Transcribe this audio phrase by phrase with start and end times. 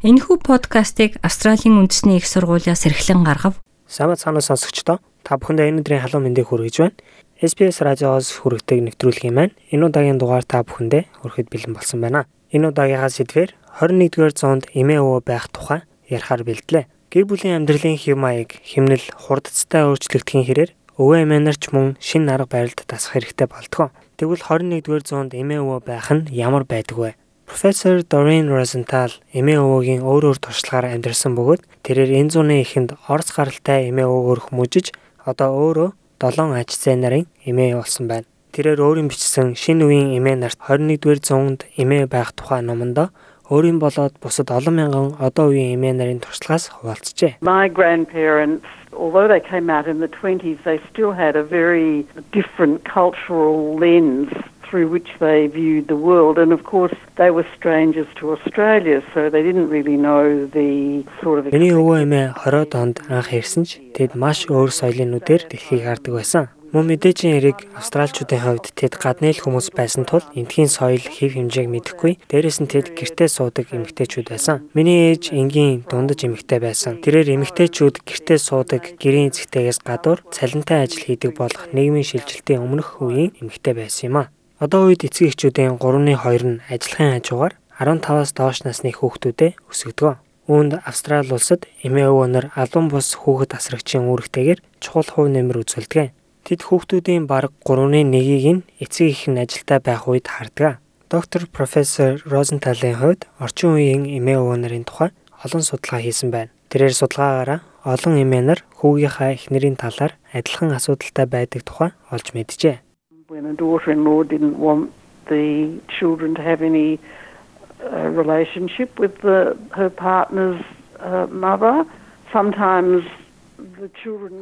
[0.00, 3.60] Энэхүү подкастыг Австралийн үндэсний их сургуулиас эрхлэн гаргав.
[3.84, 6.96] Самбат цаанаа сонсогчдоо та бүхэндээ энэ өдрийн халуун мэндийг хүргэж байна.
[7.36, 12.24] SBS радиоос хүргэдэг нэвтрүүлгийн маань энэ удаагийн дугаар та бүхэндээ хүрэхэд бэлэн болсон байна.
[12.48, 16.88] Энэ удаагийнхаа сэдвээр 21-р зуунд эмээ өвөө байх тухай ярихаар бэлдлээ.
[17.12, 22.24] Гэр бүлийн амьдралын хэв маяг, хэмнэл, хурдцтай өөрчлөгдөхийн хэрээр өвөө эмээ нар ч мөн шин
[22.32, 23.92] арга барилд дасах хэрэгтэй болтгоо.
[24.16, 27.20] Тэгвэл 21-р зуунд эмээ өвөө байх нь ямар байдаг вэ?
[27.50, 33.34] Профессор Doreen Rosenthal эмээ өвөөгийн өөр өөр туршлагаар амьдарсан бөгөөд тэрээр энэ зууны эхэнд Орос
[33.34, 34.94] гаралтай эмээ өвөөрөх мужиж
[35.26, 35.90] одоо өөрөө
[36.22, 38.30] 7 аж зай нарын эмээ болсон байна.
[38.54, 43.10] Тэрээр өөрийн бичсэн шинэ үеийн эмээ нарт 21-р зуунд эмээ байх тухай номондоо
[43.50, 47.42] өөрийн болоод бусад олон мянган одоо үеийн эмээ нарын туршлагаас хуваалцжээ.
[47.42, 48.62] My grandparents
[48.94, 54.30] although they came out in the 20s they still had a very different cultural lens
[54.70, 56.38] through which they viewed the world.
[56.38, 61.38] And of course, they were strangers to Australia, so they didn't really know the sort
[61.38, 65.84] of Миний өвөө эмээ 20-од онд анх ирсэн ч тэд маш өөр соёлын нүдээр дэлхийг
[65.84, 66.46] хардаг байсан.
[66.70, 71.66] Мөн мэдээжийн эрэг австралчуудын хувьд тэд гадны л хүмүүс байсан тул эндхийн соёл хэв хэмжээг
[71.66, 72.22] мэдэхгүй.
[72.30, 74.70] Дээрээс нь тэд гэртээ суудаг эмэгтэйчүүд байсан.
[74.70, 77.02] Миний ээж энгийн дундаж эмэгтэй байсан.
[77.02, 83.34] Тэрээр эмэгтэйчүүд гэртээ суудаг гэрийн эцэгтэйгээс гадуур цалинтай ажил хийдэг болох нийгмийн шилжилтийн өмнөх үеийн
[83.42, 84.30] эмэгтэй байсан юм а.
[84.60, 90.20] Одоо үед эцэг эхчүүдийн 3-ны 2 нь ажлын хажуугаар 15-аас доош насны хүүхдүүдэд өсгөдөг.
[90.52, 96.12] Үүнд Австрали улсад эмээ өвөнөр албан бус хүүхэд асрагчийн үүрэгтэйгээр чухал хувь нэмэр үзүүлдэг.
[96.44, 100.84] Тэд хүүхдүүдийн бараг 3-ны 1-ийг нь эцэг эх нь ажилдаа байх үед хардаг.
[101.08, 106.52] Доктор профессор Розенталийн хувьд орчин үеийн эмээ өвөнөрийн тухай олон судалгаа хийсэн байна.
[106.68, 112.84] Тэрээр судалгаагаараа олон эмээ нар хүүгийнхаа эхнэрийн талаар адилхан асуудалтай байдаг тухай олж мэджээ
[113.30, 114.92] when a daughter-in-law didn't want
[115.28, 120.60] the children to have any uh, relationship with the, her partner's
[120.98, 121.86] uh, mother.
[122.32, 123.04] Sometimes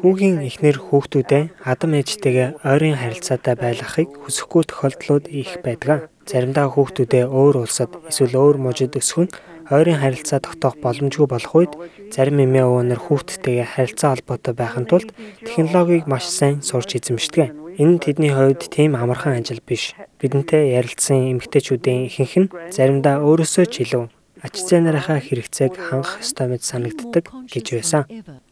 [0.02, 6.06] Хүүгийн эхнэр хүүхдүүдээ адам ээжтэйгээ ойрын харилцаатай байлгахыг хүсэхгүй тохиолдлууд их байдаг.
[6.30, 9.28] Заримдаа хүүхдүүдээ өөр улсад эсвэл өөр мужид өсгөн
[9.74, 11.72] ойрын харилцаа тогтоох боломжгүй болох үед
[12.14, 15.10] зарим эмээ өвөнөр хүүхдтэйгээ харилцаа холбоотой байхын тулд
[15.42, 17.67] технологиг маш сайн сурч эзэмшдэг.
[17.78, 19.94] Энэ тэдний хувьд тийм амархан ажил биш.
[20.18, 24.10] Бидэнтэй ярилцсан эмэгтэйчүүдийн ихэнх нь заримдаа өөрөөсөө ч илүү
[24.42, 28.02] ач зээ нарынхаа хэрэгцээг хангах ёстой мэт санагддаг гэж байсан.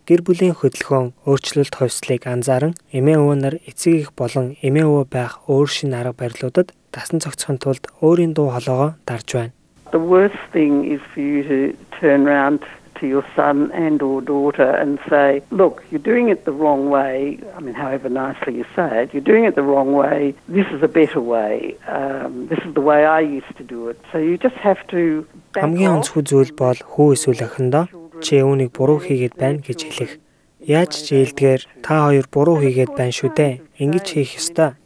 [0.07, 5.43] Гэр бүлийн хөдөлгөөн өөрчлөлт хувьслыг анзааран эмээ өвөө нар эцэг их болон эмээ өвөө байх
[5.51, 9.55] өөр шин арга барилуудад дасан зохицохын тулд өөрийн дуу хоолойгоо дарж байна.
[9.91, 11.59] The worst thing is for you to
[11.99, 12.63] turn around
[13.01, 17.39] to your son and or daughter and say, look, you're doing it the wrong way.
[17.57, 20.35] I mean, however nicely you say it, you're doing it the wrong way.
[20.49, 21.77] This is a better way.
[21.87, 24.01] Um, this is the way I used to do it.
[24.13, 27.85] So you just have to Хамгийн онцгүй зүйл бол хүү эсвэл охиндоо
[28.21, 30.13] чи үүнийг буруу хийгээд байна гэж хэлэх.
[30.61, 33.55] Яаж ч ээлдгээр та хоёр буруу хийгээд байна шүү дээ.
[33.81, 34.77] Ингэж хийх ёстой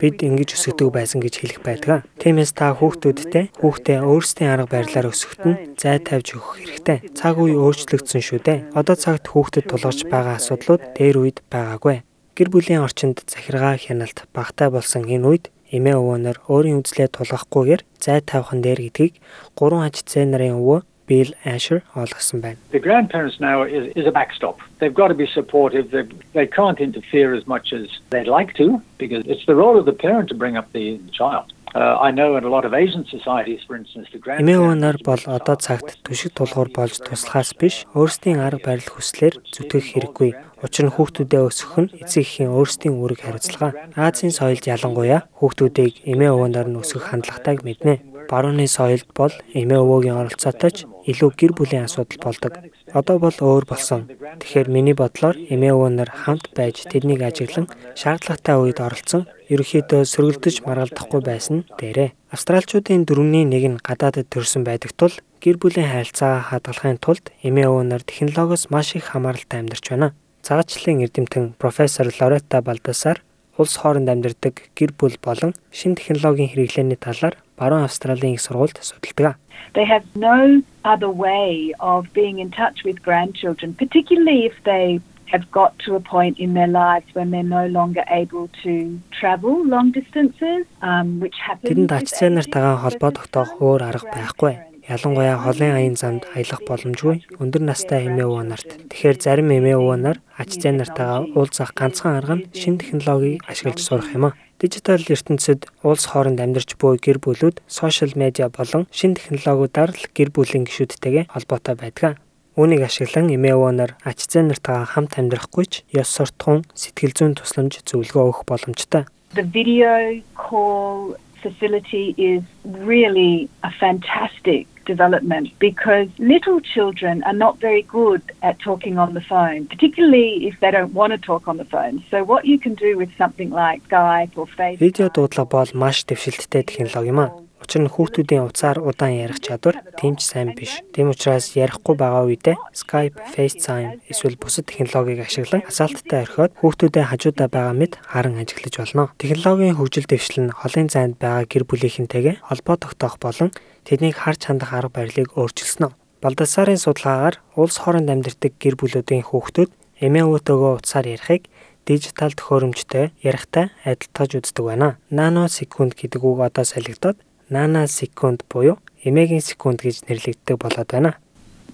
[0.00, 2.06] бид ингэж өсгдөг байсан гэж хэлэх байдаг.
[2.22, 6.98] Тиймээс та хүүхдүүдтэй хүүхдээ өөрсдийн арга барилаар өсгөхт нь зай тавьж өгөх хэрэгтэй.
[7.18, 8.58] Цаг үе өөрчлөгдсөн шүү дээ.
[8.78, 12.06] Одоо цагт хүүхдэд тулгарч байгаа асуудлууд дээр үед байгаагүй.
[12.38, 15.44] Гэр бүлийн орчинд захиргаа хяналт багтай болсон энэ үед
[15.74, 19.20] эмээ өвөөнөр өөрийн үзлээ тулгахгүйгээр зай тавихан дээр гэдгийг
[19.58, 22.58] гурван аж цай нарын өвөө Bill Asher ойлгосон байна.
[22.70, 24.56] The grandparents now is, is a backstop.
[24.78, 25.90] They've got to be supportive.
[25.90, 29.84] They, they can't interfere as much as they'd like to because it's the role of
[29.86, 31.52] the parent to bring up the child.
[31.74, 35.56] Uh, I know in a lot of Asian societies for instance the grandparents бол одоо
[35.56, 40.30] цагт төшиг тулгуур болж туслахаас биш өөрсдийн арга барил хүслээр зүтгэх хэрэггүй.
[40.64, 43.76] Учир нь хүүхдүүдээ өсгөх нь эцэг эхийн өөрсдийн үүрэг хариуцлага.
[43.94, 50.20] Азийн соёлд ялангуяа хүүхдүүдийг эмээ өвөөнөр нь өсгөх хандлагатайг мэднэ барууны соёлд бол эмээ өвөөгийн
[50.20, 52.52] оролцоотой ч илүү гэр бүлийн асуудал болдог.
[52.92, 54.04] Одоо бол өөр болсон.
[54.38, 60.56] Тэгэхээр миний бодлоор эмээ өвөө нар хамт байж тэднийг ажиглан шаардлагатай үед оролцсон ерөнхийдөө сөргөлдөж
[60.68, 62.12] маргалдахгүй байсан дээрээ.
[62.28, 67.84] Австралчуудын дөрөвний нэг нь гадаадд төрсэн байдаг тул гэр бүлийн харилцаагаа хадгалахын тулд эмээ өвөө
[67.88, 70.12] нар технологиос маш их хамааралтай амьдарч байна.
[70.44, 73.24] Цагаачлалын эрдэмтэн профессор Лоретта Балдасар
[73.56, 79.36] улс хооронд амьдардаг гэр бүл болон шин технологийн хэрэглээний талаар баруун Австралийн их сургуульд судалдаг.
[79.74, 85.00] They have no other way of being in touch with grandchildren, particularly if they
[85.32, 89.54] have got to a point in their lives when they're no longer able to travel
[89.66, 94.67] long distances um which happens Тэдэнд ач зээ нартайгаа холбоо тогтоох өөр арга байхгүй.
[94.88, 98.70] Ялангуяа холын аян замд аялах боломжгүй өндөр настай эмээ өвөө нарт.
[98.88, 103.84] Тэгэхээр зарим эмээ өвөө нар ач зээ нартайгаа уулзах ганцхан арга нь шинэ технологиг ашиглаж
[103.84, 104.36] сурах юм а.
[104.56, 110.32] Дижитал ертөнцид улс хооронд амьдарч буй гэр бүлүүд сошиал медиа болон шинэ технологиудаар л гэр
[110.32, 112.16] бүлийн гишүүдтэйгээ холбоотой байдаг.
[112.56, 117.36] Үүнийг ашиглан эмээ өвөө нар ач зээ нартайгаа хамт амьдрахгүй ч ёс суртахуун, сэтгэл зүйн
[117.36, 119.04] тусламж зөвлөгөө өгөх боломжтой.
[119.36, 121.14] The video call
[121.44, 128.97] facility is really a fantastic development because little children are not very good at talking
[128.97, 132.03] on the phone, particularly if they don't want to talk on the phone.
[132.11, 134.79] So what you can do with something like Skype or Facebook.
[134.79, 137.31] Видео дуудлага бол маш дэвшилттэй технологи юм а.
[137.62, 140.80] Учир нь хүүхдүүдийн уцаар удаан ярих чадвар тэмч сайн биш.
[140.94, 147.48] Тийм учраас ярихгүй байгаа үедээ Skype, FaceTime эсвэл бусад технологиг ашиглан асаалттай орхиод хүүхдүүдэд хажуудаа
[147.50, 149.10] байгаа мэт харан ажиглаж болно.
[149.18, 153.50] Технологийн хөгжил дэвшил нь холын зайд байгаа гэр бүлийнхэнтэйгээ холбоо тогтоох болон
[153.84, 155.96] тэднийг харж хандах арга барилыг өөрчилсөн нь.
[156.22, 159.70] Балдасарын судалгаагаар улс хооронд амьдардаг гэр бүлүүдийн хүүхдүүд
[160.02, 161.46] эмээ өвөтөөгөө утсаар ярихыг
[161.86, 164.98] дижитал төхөөрөмжтэй ярихтай адилтгаж үздэг байна.
[165.14, 167.16] Нано секунд гэдэг үг одоо солигдоод
[167.50, 171.16] нана секунд буюу эмээгийн секунд гэж нэрлэгддэг болоод байна.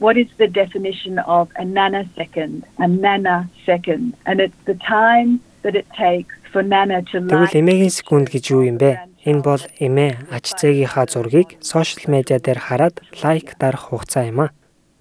[0.01, 2.65] What is the definition of a nanosecond?
[2.79, 8.31] A nanosecond and it's the time that it takes for nana to Тэгвэл эмээгийн секунд
[8.31, 9.11] гэж юу юм бэ?
[9.25, 14.55] Энэ бол эмээ ач зээгийнхаа зургийг сошиал медиа дээр хараад лайк дарах хугацаа юм а.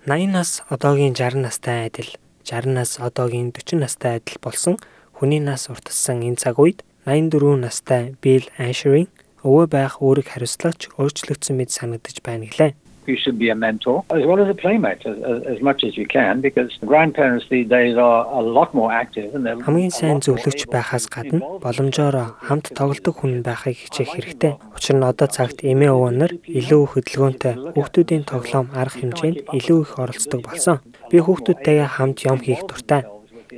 [0.07, 2.11] 80-наас одоогийн 60 настай адил,
[2.43, 4.75] 60-наас одоогийн 40 настай адил болсон
[5.11, 9.07] хүний нас уртассан энэ цаг үед 84 настай Билл Ashering
[9.44, 12.74] өвөө байх үүрэг хариуцлагч өөрчлөгдсөн мэт санагдаж байна гэлээ.
[13.06, 16.07] You should be a mentor as well as a playmate as, as, much as you
[16.07, 21.12] can because grandparents these days are a lot more active and хамгийн сайн зөвлөгч байхаас
[21.12, 22.16] гадна боломжоор
[22.48, 24.54] хамт тоглодог хүн байхыг хичээх хэрэгтэй.
[24.72, 30.40] Учир нь одоо цагт эмээ өвөнөр илүү хөдөлгөөнтэй хүүхдүүдийн тоглоом арга хэмжээнд илүү их оролцдог
[30.48, 30.80] болсон.
[31.12, 33.04] Би хүүхдүүдтэйгээ хамт юм хийх дуртай.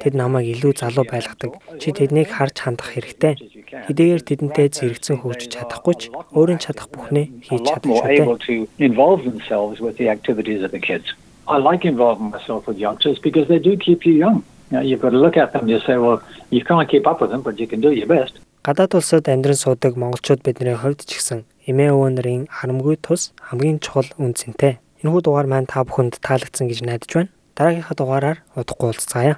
[0.02, 1.56] Тэд намайг илүү залуу байлгадаг.
[1.80, 3.55] Чи тэднийг харж хандах хэрэгтэй.
[3.66, 6.02] Хэдийгээр тэдэнтэй зэрэгцэн хөгжиж чадахгүй ч
[6.38, 8.24] өөрийн чадах бүхнээ хийж чадах шүү дээ.
[11.48, 14.42] I like involving myself with youngsters because they do keep you young.
[14.72, 16.20] You know, you've got to look at them and say, well,
[16.50, 18.42] you can't keep up with them, but you can do your best.
[18.66, 24.10] Гадаад улсад амьдран суудаг монголчууд бидний хувьд ч гэсэн эмээ нарын харамгүй тус хамгийн чухал
[24.18, 24.82] үнцэнтэй.
[25.06, 27.30] Энэхүү дугаар маань та бүхэнд таалагдсан гэж найдаж байна.
[27.54, 29.38] Дараагийнхаа дугаараар удахгүй уулзцаая.